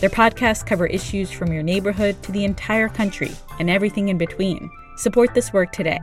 [0.00, 4.70] Their podcasts cover issues from your neighborhood to the entire country and everything in between.
[4.96, 6.00] Support this work today.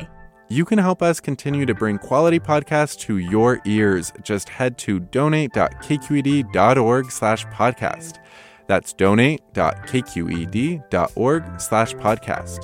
[0.50, 4.14] You can help us continue to bring quality podcasts to your ears.
[4.24, 8.20] Just head to donate.kqed.org slash podcast.
[8.68, 12.64] That's donate.kqed.org slash podcast.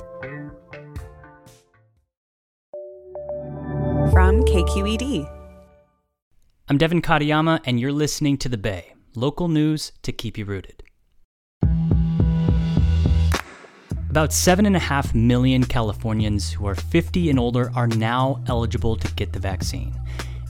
[4.12, 5.30] From KQED.
[6.68, 10.82] I'm Devin Katayama, and you're listening to The Bay, local news to keep you rooted.
[14.14, 19.40] About 7.5 million Californians who are 50 and older are now eligible to get the
[19.40, 19.92] vaccine.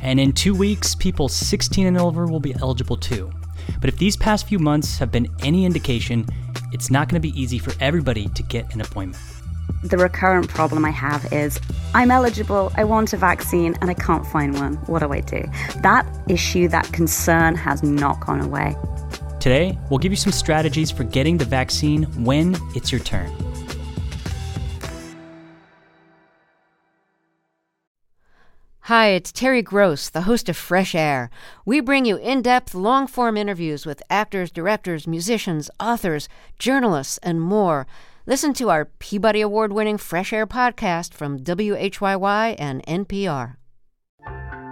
[0.03, 3.33] And in two weeks, people 16 and over will be eligible too.
[3.81, 6.27] But if these past few months have been any indication,
[6.73, 9.25] it's not going to be easy for everybody to get an appointment.
[9.83, 11.59] The recurrent problem I have is
[11.95, 14.75] I'm eligible, I want a vaccine, and I can't find one.
[14.89, 15.43] What do I do?
[15.81, 18.77] That issue, that concern has not gone away.
[19.45, 23.31] Today, we'll give you some strategies for getting the vaccine when it's your turn.
[28.85, 31.29] Hi, it's Terry Gross, the host of Fresh Air.
[31.67, 36.27] We bring you in depth, long form interviews with actors, directors, musicians, authors,
[36.59, 37.87] journalists, and more.
[38.25, 43.57] Listen to our Peabody Award winning Fresh Air podcast from WHYY and NPR.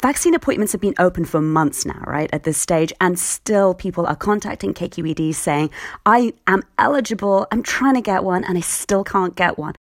[0.00, 4.06] Vaccine appointments have been open for months now, right, at this stage, and still people
[4.06, 5.70] are contacting KQED saying,
[6.06, 9.74] I am eligible, I'm trying to get one, and I still can't get one.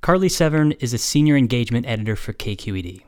[0.00, 3.02] Carly Severn is a senior engagement editor for KQED.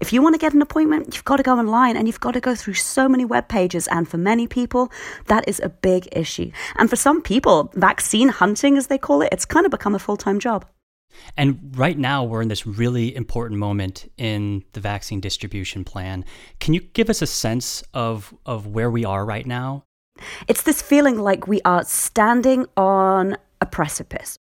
[0.00, 2.32] If you want to get an appointment, you've got to go online and you've got
[2.32, 3.86] to go through so many web pages.
[3.86, 4.90] And for many people,
[5.26, 6.50] that is a big issue.
[6.74, 10.00] And for some people, vaccine hunting, as they call it, it's kind of become a
[10.00, 10.64] full time job.
[11.36, 16.24] And right now, we're in this really important moment in the vaccine distribution plan.
[16.60, 19.84] Can you give us a sense of, of where we are right now?
[20.48, 24.38] It's this feeling like we are standing on a precipice.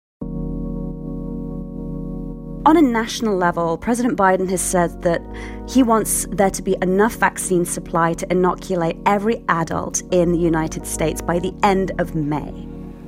[2.65, 5.21] On a national level, President Biden has said that
[5.67, 10.85] he wants there to be enough vaccine supply to inoculate every adult in the United
[10.85, 12.51] States by the end of May.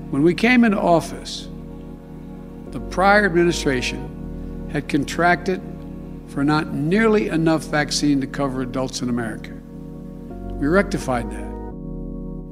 [0.10, 1.50] When we came into office,
[2.72, 5.62] the prior administration had contracted
[6.28, 9.52] for not nearly enough vaccine to cover adults in America.
[10.54, 11.52] We rectified that.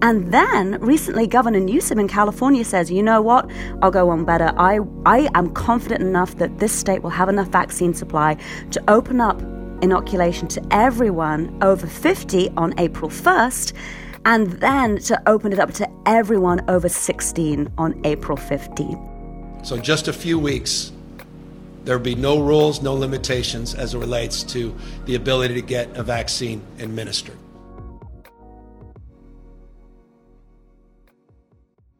[0.02, 3.50] And then recently, Governor Newsom in California says, you know what?
[3.82, 4.54] I'll go on better.
[4.58, 8.38] I, I am confident enough that this state will have enough vaccine supply
[8.72, 9.42] to open up
[9.82, 13.74] inoculation to everyone over 50 on April 1st,
[14.26, 19.09] and then to open it up to everyone over 16 on April 15.
[19.64, 20.92] So, in just a few weeks,
[21.84, 24.76] there'll be no rules, no limitations as it relates to
[25.06, 27.38] the ability to get a vaccine administered.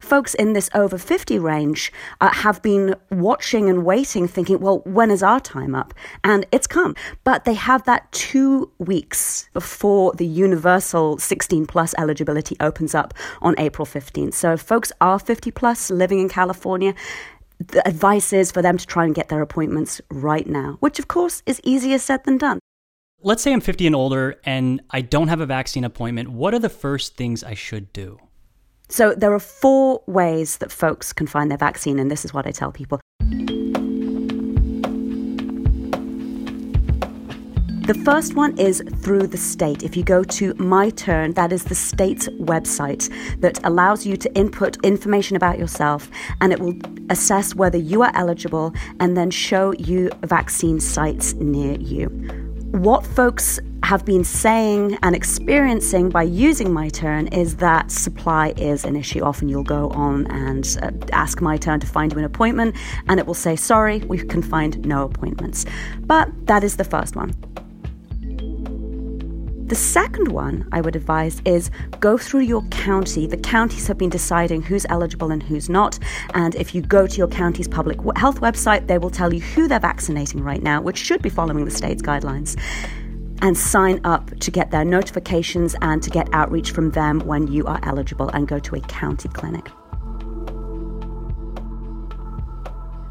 [0.10, 5.12] folks in this over 50 range uh, have been watching and waiting, thinking, well, when
[5.12, 5.94] is our time up?
[6.24, 6.96] And it's come.
[7.24, 13.54] But they have that two weeks before the universal 16 plus eligibility opens up on
[13.60, 14.34] April 15th.
[14.34, 16.96] So folks are 50 plus living in California,
[17.60, 21.08] the advice is for them to try and get their appointments right now, which of
[21.08, 22.60] course is easier said than done.
[23.22, 26.30] Let's say I'm 50 and older and I don't have a vaccine appointment.
[26.30, 28.20] What are the first things I should do?
[28.88, 32.48] So there are four ways that folks can find their vaccine, and this is what
[32.48, 33.00] I tell people.
[37.90, 39.82] The first one is through the state.
[39.82, 43.10] If you go to My Turn, that is the state's website
[43.42, 46.08] that allows you to input information about yourself
[46.40, 46.76] and it will
[47.10, 52.10] assess whether you are eligible and then show you vaccine sites near you.
[52.74, 58.86] What folks have been saying and experiencing by using My Turn is that supply is
[58.86, 59.24] an issue.
[59.24, 62.76] Often you'll go on and uh, ask My Turn to find you an appointment,
[63.08, 65.66] and it will say, Sorry, we can find no appointments.
[66.02, 67.34] But that is the first one.
[69.70, 71.70] The second one I would advise is
[72.00, 73.28] go through your county.
[73.28, 76.00] The counties have been deciding who's eligible and who's not.
[76.34, 79.68] And if you go to your county's public health website, they will tell you who
[79.68, 82.60] they're vaccinating right now, which should be following the state's guidelines.
[83.44, 87.68] And sign up to get their notifications and to get outreach from them when you
[87.68, 89.68] are eligible and go to a county clinic.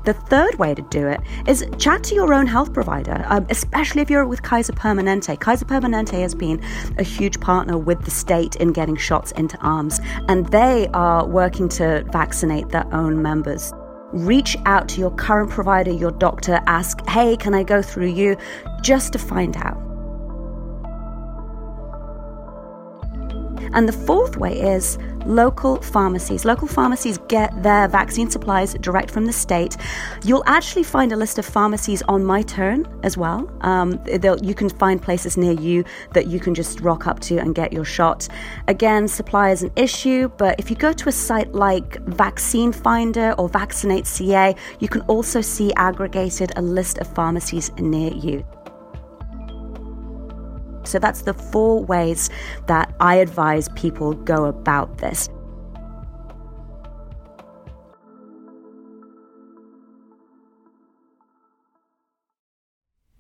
[0.09, 4.01] The third way to do it is chat to your own health provider, um, especially
[4.01, 5.39] if you're with Kaiser Permanente.
[5.39, 6.65] Kaiser Permanente has been
[6.97, 11.69] a huge partner with the state in getting shots into arms, and they are working
[11.81, 13.71] to vaccinate their own members.
[14.15, 18.39] Reach out to your current provider, your doctor, ask, hey, can I go through you?
[18.81, 19.77] Just to find out.
[23.75, 24.97] And the fourth way is
[25.29, 26.45] local pharmacies.
[26.45, 29.77] Local pharmacies get their vaccine supplies direct from the state.
[30.25, 33.49] You'll actually find a list of pharmacies on My Turn as well.
[33.61, 34.01] Um,
[34.43, 35.85] you can find places near you
[36.15, 38.27] that you can just rock up to and get your shot.
[38.67, 43.33] Again, supply is an issue, but if you go to a site like Vaccine Finder
[43.39, 48.45] or Vaccinate CA, you can also see aggregated a list of pharmacies near you.
[50.89, 52.31] So that's the four ways
[52.67, 55.29] that I advise people go about this.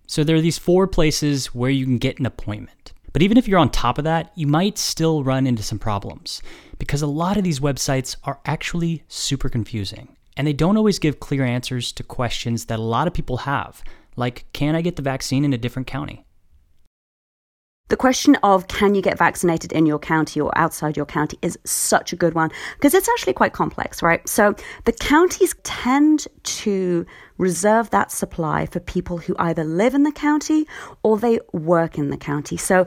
[0.06, 2.94] So there are these four places where you can get an appointment.
[3.12, 6.43] But even if you're on top of that, you might still run into some problems
[6.79, 11.20] because a lot of these websites are actually super confusing and they don't always give
[11.20, 13.82] clear answers to questions that a lot of people have,
[14.17, 16.25] like can I get the vaccine in a different county?
[17.88, 21.58] The question of can you get vaccinated in your county or outside your county is
[21.64, 24.26] such a good one because it's actually quite complex, right?
[24.29, 24.55] So
[24.85, 27.06] the counties tend to
[27.38, 30.67] reserve that supply for people who either live in the county
[31.02, 32.56] or they work in the county.
[32.56, 32.87] So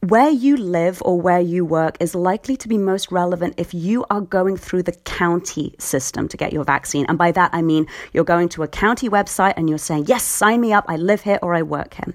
[0.00, 4.04] where you live or where you work is likely to be most relevant if you
[4.08, 7.04] are going through the county system to get your vaccine.
[7.08, 10.24] And by that, I mean you're going to a county website and you're saying, yes,
[10.24, 10.86] sign me up.
[10.88, 12.14] I live here or I work here.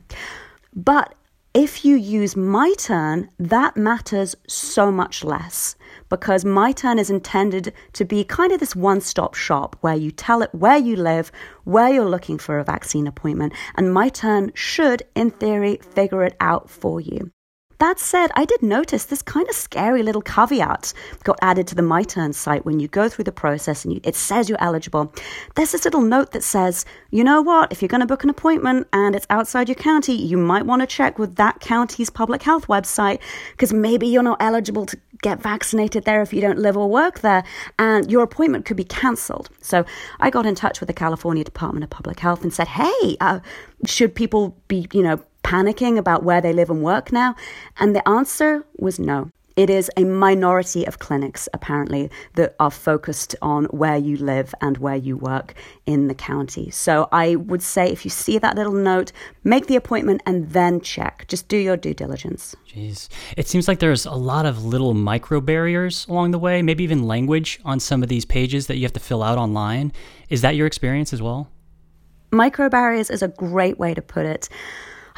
[0.73, 1.13] But
[1.55, 5.77] if you use My Turn, that matters so much less
[6.09, 10.11] because My Turn is intended to be kind of this one stop shop where you
[10.11, 11.31] tell it where you live,
[11.63, 16.35] where you're looking for a vaccine appointment, and My Turn should, in theory, figure it
[16.41, 17.31] out for you.
[17.79, 20.93] That said, I did notice this kind of scary little caveat
[21.23, 24.01] got added to the My Turn site when you go through the process and you,
[24.03, 25.13] it says you're eligible.
[25.55, 28.29] There's this little note that says, you know what, if you're going to book an
[28.29, 32.43] appointment and it's outside your county, you might want to check with that county's public
[32.43, 33.19] health website
[33.51, 37.21] because maybe you're not eligible to get vaccinated there if you don't live or work
[37.21, 37.43] there,
[37.79, 39.49] and your appointment could be cancelled.
[39.61, 39.85] So
[40.19, 43.39] I got in touch with the California Department of Public Health and said, hey, uh,
[43.85, 47.35] should people be, you know, panicking about where they live and work now?
[47.77, 49.29] And the answer was no.
[49.55, 54.77] It is a minority of clinics, apparently, that are focused on where you live and
[54.79, 55.53] where you work
[55.85, 56.69] in the county.
[56.71, 59.13] So I would say if you see that little note,
[59.45, 61.25] make the appointment and then check.
[61.29, 62.53] Just do your due diligence.
[62.67, 63.07] Jeez.
[63.37, 67.03] It seems like there's a lot of little micro barriers along the way, maybe even
[67.07, 69.93] language on some of these pages that you have to fill out online.
[70.27, 71.49] Is that your experience as well?
[72.31, 74.49] Micro barriers is a great way to put it.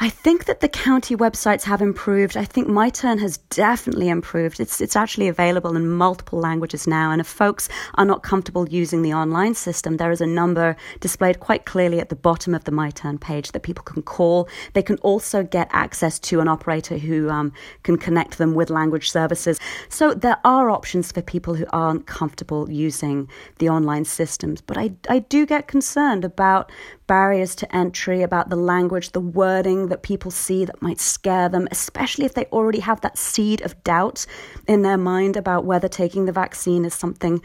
[0.00, 2.36] I think that the county websites have improved.
[2.36, 4.60] I think My Turn has definitely improved.
[4.60, 7.10] It's it's actually available in multiple languages now.
[7.10, 11.40] And if folks are not comfortable using the online system, there is a number displayed
[11.40, 14.48] quite clearly at the bottom of the My Turn page that people can call.
[14.74, 17.52] They can also get access to an operator who um,
[17.82, 19.58] can connect them with language services.
[19.88, 23.28] So there are options for people who aren't comfortable using
[23.58, 24.60] the online systems.
[24.60, 26.70] But I I do get concerned about
[27.08, 31.68] barriers to entry, about the language, the wording that people see that might scare them,
[31.70, 34.26] especially if they already have that seed of doubt
[34.66, 37.42] in their mind about whether taking the vaccine is something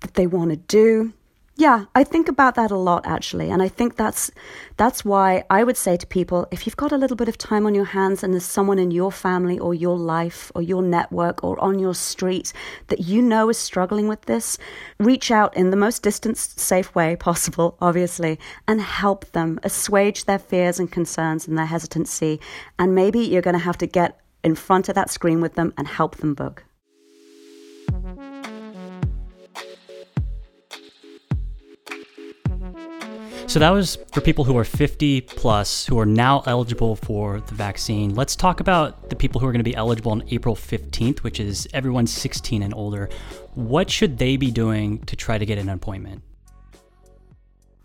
[0.00, 1.12] that they want to do.
[1.56, 4.28] Yeah, I think about that a lot actually, and I think that's
[4.76, 7.64] that's why I would say to people if you've got a little bit of time
[7.64, 11.44] on your hands and there's someone in your family or your life or your network
[11.44, 12.52] or on your street
[12.88, 14.58] that you know is struggling with this,
[14.98, 20.40] reach out in the most distant safe way possible, obviously, and help them assuage their
[20.40, 22.40] fears and concerns and their hesitancy,
[22.80, 25.72] and maybe you're going to have to get in front of that screen with them
[25.78, 26.64] and help them book.
[33.46, 37.54] So that was for people who are 50 plus who are now eligible for the
[37.54, 38.14] vaccine.
[38.14, 41.38] Let's talk about the people who are going to be eligible on April 15th, which
[41.38, 43.08] is everyone 16 and older.
[43.54, 46.22] What should they be doing to try to get an appointment?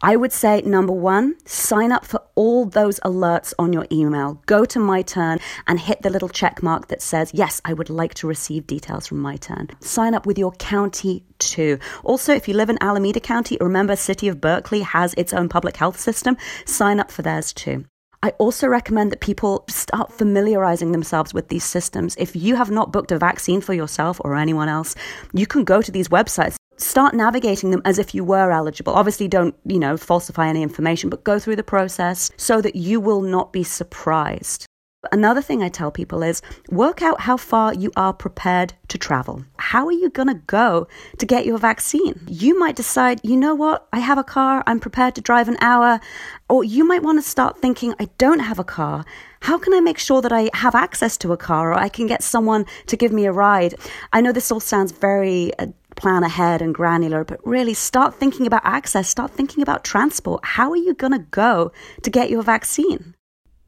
[0.01, 4.41] I would say number one, sign up for all those alerts on your email.
[4.45, 7.89] Go to My Turn and hit the little check mark that says, Yes, I would
[7.89, 9.69] like to receive details from My Turn.
[9.81, 11.79] Sign up with your county too.
[12.03, 15.75] Also, if you live in Alameda County, remember City of Berkeley has its own public
[15.75, 16.37] health system.
[16.65, 17.83] Sign up for theirs too.
[18.21, 22.15] I also recommend that people start familiarizing themselves with these systems.
[22.17, 24.93] If you have not booked a vaccine for yourself or anyone else,
[25.33, 28.93] you can go to these websites start navigating them as if you were eligible.
[28.93, 32.99] Obviously, don't, you know, falsify any information, but go through the process so that you
[32.99, 34.65] will not be surprised.
[35.13, 39.45] Another thing I tell people is work out how far you are prepared to travel.
[39.57, 42.19] How are you going to go to get your vaccine?
[42.27, 45.55] You might decide, you know what, I have a car, I'm prepared to drive an
[45.61, 46.01] hour.
[46.49, 49.05] Or you might want to start thinking, I don't have a car.
[49.41, 52.05] How can I make sure that I have access to a car or I can
[52.05, 53.75] get someone to give me a ride?
[54.11, 55.67] I know this all sounds very uh,
[55.99, 60.43] plan ahead and granular, but really start thinking about access, start thinking about transport.
[60.43, 61.71] How are you going to go
[62.03, 63.15] to get your vaccine?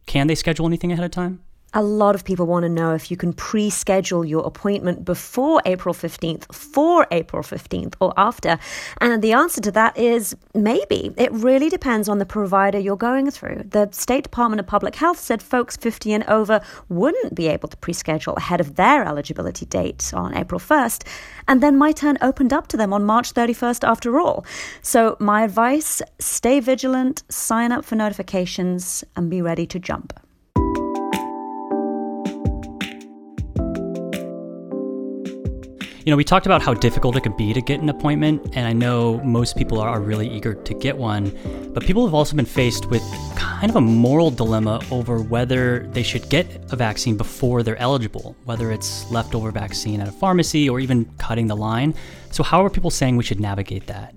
[0.06, 1.44] Can they schedule anything ahead of time?
[1.74, 5.62] A lot of people want to know if you can pre schedule your appointment before
[5.66, 8.60] April 15th, for April 15th, or after.
[9.00, 11.14] And the answer to that is maybe.
[11.18, 13.64] It really depends on the provider you're going through.
[13.70, 17.78] The State Department of Public Health said folks 50 and over wouldn't be able to
[17.78, 21.08] pre schedule ahead of their eligibility date on April 1st.
[21.48, 24.46] And then my turn opened up to them on March 31st after all.
[24.82, 30.20] So, my advice stay vigilant, sign up for notifications, and be ready to jump.
[36.04, 38.66] You know, we talked about how difficult it can be to get an appointment, and
[38.66, 41.32] I know most people are really eager to get one,
[41.76, 43.04] but people have also been faced with
[43.36, 48.36] kind of a moral dilemma over whether they should get a vaccine before they're eligible,
[48.46, 51.94] whether it's leftover vaccine at a pharmacy or even cutting the line.
[52.32, 54.16] So, how are people saying we should navigate that?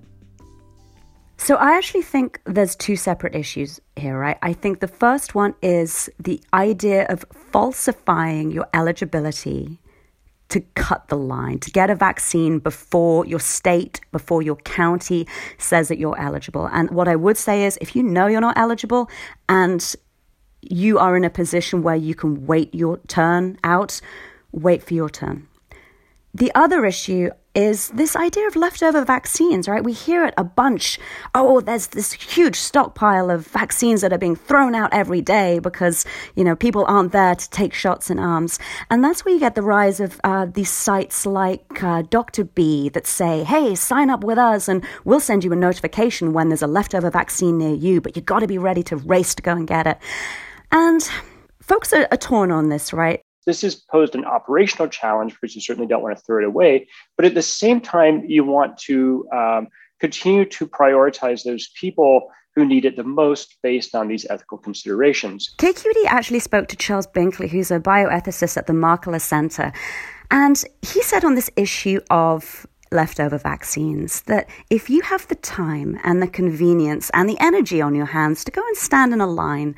[1.37, 4.39] So, I actually think there's two separate issues here, right?
[4.41, 9.79] I think the first one is the idea of falsifying your eligibility
[10.49, 15.87] to cut the line, to get a vaccine before your state, before your county says
[15.87, 16.67] that you're eligible.
[16.71, 19.09] And what I would say is if you know you're not eligible
[19.49, 19.95] and
[20.61, 24.01] you are in a position where you can wait your turn out,
[24.51, 25.47] wait for your turn.
[26.35, 29.81] The other issue is this idea of leftover vaccines, right?
[29.81, 30.99] We hear it a bunch.
[31.33, 36.03] Oh, there's this huge stockpile of vaccines that are being thrown out every day because,
[36.35, 38.59] you know, people aren't there to take shots in arms.
[38.89, 42.43] And that's where you get the rise of uh, these sites like uh, Dr.
[42.43, 46.49] B that say, hey, sign up with us and we'll send you a notification when
[46.49, 49.41] there's a leftover vaccine near you, but you've got to be ready to race to
[49.41, 49.99] go and get it.
[50.69, 51.01] And
[51.61, 53.21] folks are, are torn on this, right?
[53.45, 56.87] This has posed an operational challenge because you certainly don't want to throw it away.
[57.15, 59.67] But at the same time, you want to um,
[59.99, 65.53] continue to prioritize those people who need it the most based on these ethical considerations.
[65.57, 69.73] KQED actually spoke to Charles Binkley, who's a bioethicist at the Markkula Center.
[70.31, 75.99] And he said on this issue of leftover vaccines that if you have the time
[76.03, 79.27] and the convenience and the energy on your hands to go and stand in a
[79.27, 79.75] line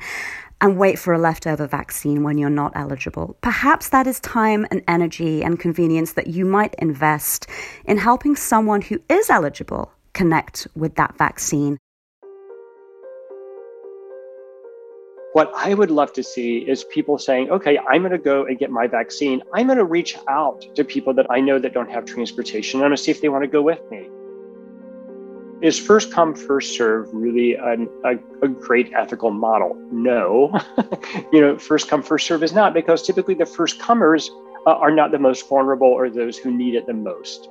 [0.60, 3.36] and wait for a leftover vaccine when you're not eligible.
[3.40, 7.46] Perhaps that is time and energy and convenience that you might invest
[7.84, 11.78] in helping someone who is eligible connect with that vaccine.
[15.34, 18.58] What I would love to see is people saying, okay, I'm going to go and
[18.58, 19.42] get my vaccine.
[19.52, 22.80] I'm going to reach out to people that I know that don't have transportation.
[22.80, 24.08] I'm going to see if they want to go with me
[25.60, 29.76] is first come first serve really an, a, a, great ethical model?
[29.90, 30.58] No.
[31.32, 34.30] You know first come first serve is not because typically the first comers
[34.66, 37.48] uh, are not the most vulnerable or those who need it the most.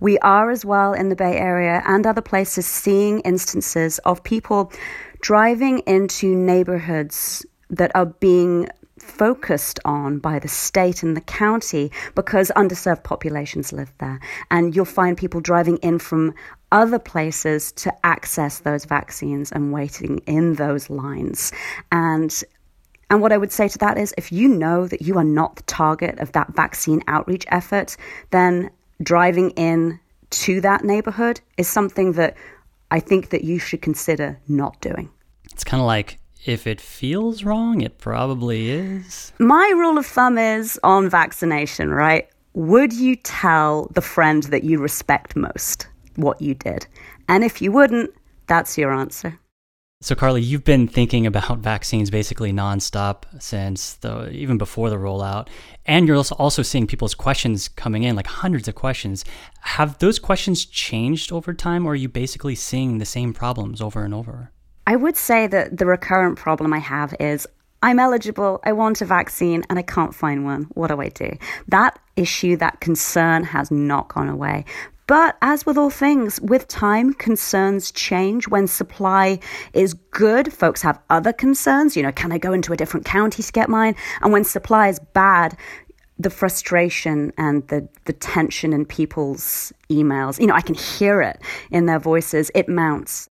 [0.00, 4.72] We are as well in the bay area and other places seeing instances of people
[5.20, 8.68] driving into neighborhoods that are being
[9.02, 14.20] focused on by the state and the county because underserved populations live there.
[14.50, 16.34] And you'll find people driving in from
[16.70, 21.52] other places to access those vaccines and waiting in those lines.
[21.90, 22.42] And
[23.10, 25.56] and what I would say to that is if you know that you are not
[25.56, 27.94] the target of that vaccine outreach effort,
[28.30, 28.70] then
[29.02, 32.36] driving in to that neighborhood is something that
[32.90, 35.10] I think that you should consider not doing.
[35.52, 39.32] It's kind of like if it feels wrong, it probably is.
[39.38, 42.28] My rule of thumb is on vaccination, right?
[42.54, 46.86] would you tell the friend that you respect most what you did?
[47.28, 48.10] And if you wouldn't,
[48.46, 49.38] that's your answer.
[50.02, 55.48] So, Carly, you've been thinking about vaccines basically nonstop since the even before the rollout,
[55.86, 59.24] and you're also seeing people's questions coming in, like hundreds of questions.
[59.60, 64.04] Have those questions changed over time, or are you basically seeing the same problems over
[64.04, 64.50] and over?
[64.86, 67.46] I would say that the recurrent problem I have is
[67.82, 70.64] I'm eligible, I want a vaccine, and I can't find one.
[70.74, 71.36] What do I do?
[71.68, 74.64] That issue, that concern has not gone away.
[75.08, 78.46] But as with all things, with time, concerns change.
[78.48, 79.40] When supply
[79.72, 81.96] is good, folks have other concerns.
[81.96, 83.96] You know, can I go into a different county to get mine?
[84.20, 85.56] And when supply is bad,
[86.18, 91.42] the frustration and the, the tension in people's emails, you know, I can hear it
[91.70, 92.50] in their voices.
[92.54, 93.28] It mounts.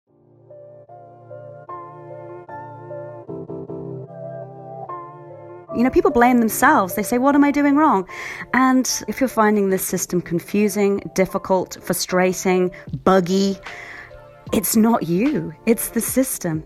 [5.76, 6.94] You know, people blame themselves.
[6.94, 8.08] They say, What am I doing wrong?
[8.52, 12.70] And if you're finding this system confusing, difficult, frustrating,
[13.04, 13.58] buggy,
[14.52, 16.64] it's not you, it's the system.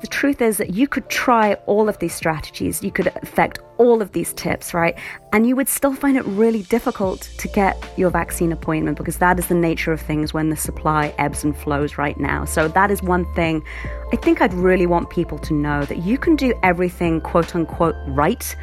[0.00, 4.02] The truth is that you could try all of these strategies, you could affect all
[4.02, 4.94] of these tips, right?
[5.32, 9.38] And you would still find it really difficult to get your vaccine appointment because that
[9.38, 12.44] is the nature of things when the supply ebbs and flows right now.
[12.44, 13.64] So, that is one thing
[14.12, 17.96] I think I'd really want people to know that you can do everything quote unquote
[18.08, 18.54] right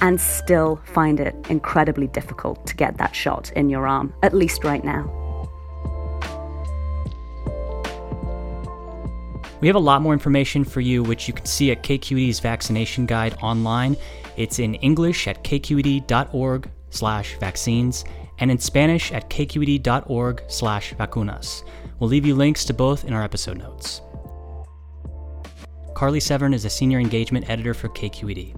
[0.00, 4.62] and still find it incredibly difficult to get that shot in your arm, at least
[4.62, 5.17] right now.
[9.60, 13.06] We have a lot more information for you, which you can see at KQED's vaccination
[13.06, 13.96] guide online.
[14.36, 18.04] It's in English at kqed.org slash vaccines
[18.38, 21.64] and in Spanish at kqed.org slash vacunas.
[21.98, 24.00] We'll leave you links to both in our episode notes.
[25.94, 28.54] Carly Severn is a senior engagement editor for KQED.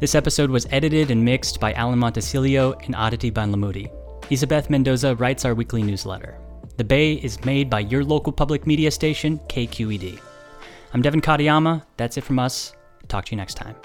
[0.00, 3.90] This episode was edited and mixed by Alan Montecillo and Aditi Bandlamudi.
[4.30, 6.38] Isabeth Mendoza writes our weekly newsletter.
[6.76, 10.20] The Bay is made by your local public media station, KQED.
[10.96, 11.82] I'm Devin Katayama.
[11.98, 12.72] That's it from us.
[13.08, 13.76] Talk to you next time.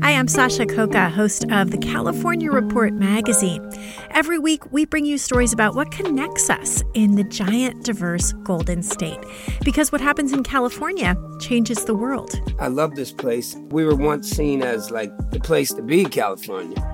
[0.00, 3.68] Hi, I'm Sasha Khokha, host of the California Report magazine.
[4.10, 8.80] Every week, we bring you stories about what connects us in the giant, diverse Golden
[8.80, 9.18] State.
[9.64, 12.40] Because what happens in California changes the world.
[12.60, 13.56] I love this place.
[13.70, 16.93] We were once seen as like the place to be, California.